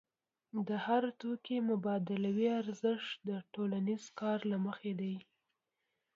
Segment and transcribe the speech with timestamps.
[0.67, 5.15] د هر توکي مبادلوي ارزښت د ټولنیز کار له مخې دی.